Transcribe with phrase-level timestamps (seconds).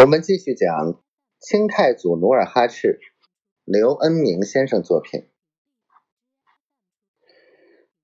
[0.00, 1.04] 我们继续讲
[1.40, 3.00] 清太祖努尔哈赤，
[3.64, 5.28] 刘恩明先生作品。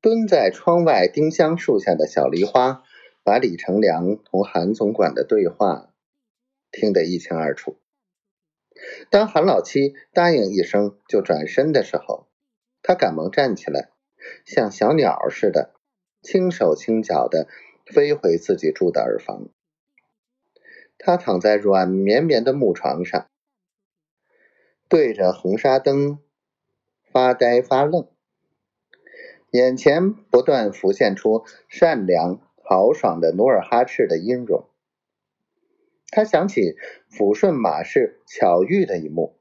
[0.03, 2.83] 蹲在窗外丁香树下的小梨花，
[3.25, 5.95] 把李成梁同韩总管的对话
[6.71, 7.79] 听得一清二楚。
[9.11, 12.29] 当韩老七答应一声就转身的时候，
[12.83, 13.89] 他赶忙站起来，
[14.45, 15.73] 像小鸟似的，
[16.21, 17.49] 轻手轻脚的
[17.87, 19.49] 飞回自己住的耳房。
[20.99, 23.29] 他躺在软绵绵的木床上，
[24.89, 26.19] 对着红纱灯
[27.13, 28.09] 发呆发愣，
[29.51, 34.69] 眼前不断浮现出善良豪爽的努尔哈赤的音容。
[36.09, 36.77] 他想起
[37.11, 39.39] 抚顺马氏巧遇的一幕，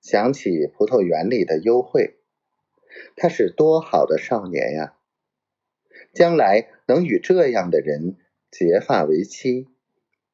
[0.00, 2.18] 想起葡萄园里的幽会，
[3.16, 4.96] 他是多好的少年呀！
[6.14, 8.16] 将来能与这样的人
[8.50, 9.68] 结发为妻。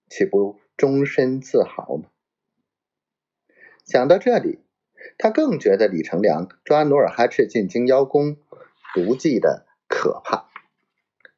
[0.08, 2.10] 岂不终身自豪吗？
[3.84, 4.60] 想到这里，
[5.18, 8.38] 他更觉得李成梁抓努尔哈赤进京邀功，
[8.95, 10.48] 毒计的可怕，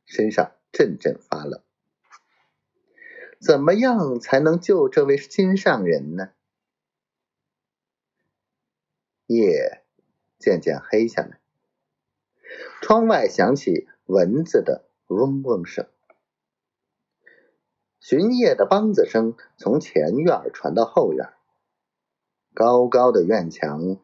[0.04, 1.62] 身上阵阵发冷。
[3.40, 6.30] 怎么样才能救这位心上人呢？
[9.26, 9.82] 夜
[10.38, 11.40] 渐渐黑下来，
[12.80, 15.88] 窗外响起蚊子的嗡嗡声。
[18.00, 21.30] 巡夜的梆子声从前院传到后院，
[22.54, 23.98] 高高的院墙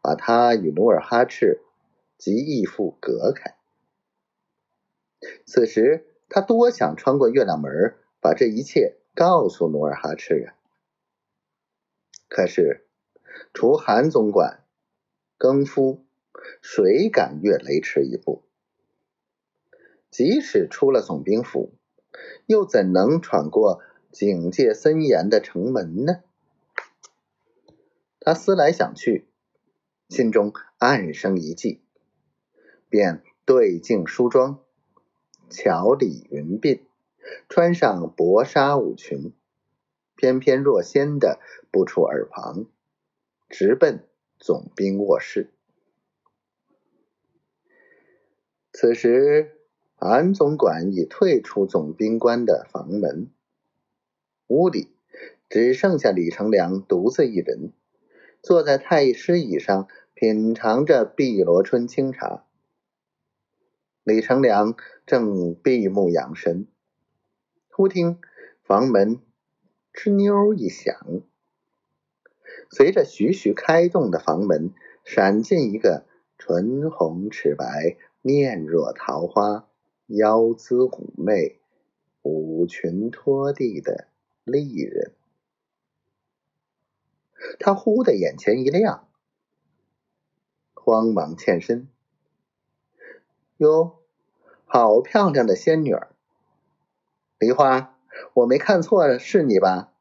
[0.00, 1.60] 把他与努尔哈赤
[2.16, 3.56] 及义父隔开。
[5.44, 10.54] 此时他多想穿过月亮门，把这一切告诉努尔哈赤啊！
[12.28, 12.86] 可是
[13.52, 14.62] 除韩总管、
[15.36, 16.04] 更夫，
[16.62, 18.44] 谁敢越雷池一步？
[20.10, 21.72] 即使出了总兵府。
[22.46, 26.22] 又怎能闯过警戒森严的城门呢？
[28.20, 29.28] 他思来想去，
[30.08, 31.82] 心中暗生一计，
[32.88, 34.60] 便对镜梳妆，
[35.48, 36.80] 巧理云鬓，
[37.48, 39.32] 穿上薄纱舞裙，
[40.16, 41.40] 翩翩若仙的
[41.70, 42.66] 步出耳旁，
[43.48, 44.08] 直奔
[44.38, 45.52] 总兵卧室。
[48.72, 49.57] 此时。
[50.00, 53.30] 韩总管已退出总兵官的房门，
[54.46, 54.92] 屋里
[55.50, 57.72] 只剩下李成梁独自一人，
[58.40, 62.44] 坐在太师椅上品尝着碧螺春清茶。
[64.04, 66.68] 李成梁正闭目养神，
[67.68, 68.20] 忽听
[68.62, 69.18] 房门
[69.92, 70.94] 吱扭一响，
[72.70, 74.72] 随着徐徐开动的房门，
[75.04, 76.06] 闪进一个
[76.38, 79.64] 唇红齿白、面若桃花。
[80.08, 81.60] 腰姿妩媚、
[82.22, 84.08] 舞裙拖地的
[84.42, 85.12] 丽人，
[87.58, 89.06] 他忽的眼前一亮，
[90.72, 91.88] 慌忙欠身。
[93.58, 93.98] 哟，
[94.64, 96.10] 好漂亮的仙女儿！
[97.38, 97.94] 梨花，
[98.32, 99.92] 我没看错，是你吧？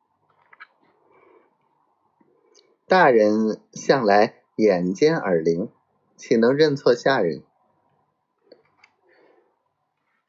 [2.85, 5.69] 大人向来眼尖耳灵，
[6.16, 7.44] 岂能认错下人？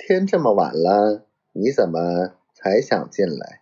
[0.08, 3.60] 天这么晚了，你怎么才想进来？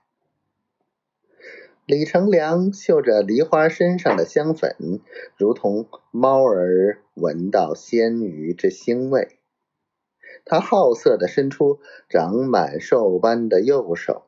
[1.86, 5.00] 李成梁嗅着梨花身上的香粉，
[5.36, 9.40] 如同猫儿闻到鲜鱼之腥味。
[10.44, 14.26] 他好色的伸出长满兽斑的右手，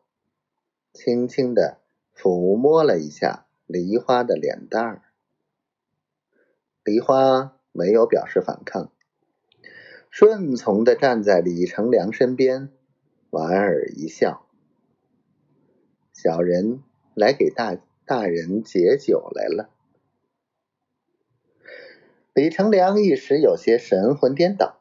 [0.92, 1.78] 轻轻的
[2.16, 5.02] 抚摸了一下梨花的脸蛋儿。
[6.82, 8.90] 梨花没有表示反抗。
[10.20, 12.70] 顺从的站在李成梁身边，
[13.30, 14.48] 莞尔一笑
[16.12, 16.82] ：“小人
[17.14, 19.70] 来给大大人解酒来了。”
[22.34, 24.80] 李成梁一时有些神魂颠倒。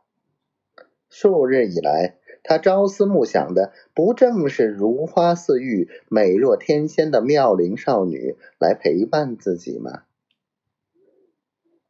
[1.07, 10.05] 数日以来，他朝思暮想的不正是如花似玉、美若天仙的妙龄少女来陪伴自己吗？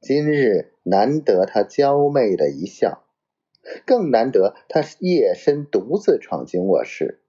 [0.02, 3.06] 今日难得他娇媚的一笑。
[3.86, 7.22] 更难得，他夜深独自闯进卧室。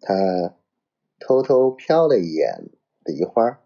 [0.00, 0.54] 他
[1.18, 2.70] 偷偷瞟了一眼
[3.04, 3.60] 梨花，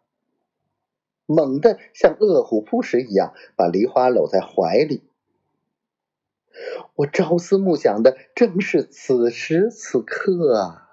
[1.26, 5.02] 猛地像饿虎扑食一样把梨花搂在怀里。
[6.96, 10.91] 我朝思暮想的正是此时此刻啊！